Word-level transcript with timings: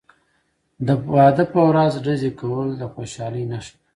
د 0.85 0.87
واده 1.13 1.43
په 1.53 1.59
ورځ 1.69 1.93
ډزې 2.05 2.31
کول 2.39 2.67
د 2.77 2.83
خوشحالۍ 2.93 3.43
نښه 3.51 3.71
ده. 3.77 3.83